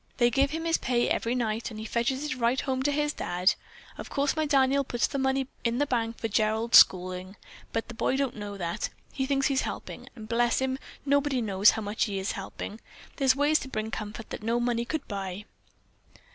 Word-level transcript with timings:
They 0.17 0.31
give 0.31 0.49
him 0.49 0.65
his 0.65 0.79
pay 0.79 1.07
every 1.07 1.35
night, 1.35 1.69
and 1.69 1.79
he 1.79 1.85
fetches 1.85 2.23
it 2.25 2.35
right 2.35 2.59
home 2.61 2.81
to 2.81 2.91
his 2.91 3.13
Dad. 3.13 3.53
Of 3.99 4.09
course 4.09 4.35
my 4.35 4.47
Daniel 4.47 4.83
puts 4.83 5.05
the 5.05 5.19
money 5.19 5.45
in 5.63 5.77
bank 5.77 6.17
for 6.17 6.27
Gerald's 6.27 6.79
schooling, 6.79 7.35
but 7.71 7.87
the 7.87 7.93
boy 7.93 8.15
don't 8.17 8.35
know 8.35 8.57
that. 8.57 8.89
He 9.13 9.27
thinks 9.27 9.45
he's 9.45 9.61
helping, 9.61 10.09
and 10.15 10.27
bless 10.27 10.57
him, 10.59 10.79
nobody 11.05 11.39
knows 11.39 11.69
how 11.77 11.83
much 11.83 12.05
he 12.05 12.17
is 12.17 12.31
helping. 12.31 12.81
There's 13.17 13.35
ways 13.35 13.59
to 13.59 13.67
bring 13.67 13.91
comfort 13.91 14.31
that 14.31 14.41
no 14.41 14.59
money 14.59 14.85
could 14.85 15.07
buy." 15.07 15.45